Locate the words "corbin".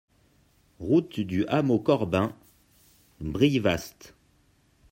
1.77-2.35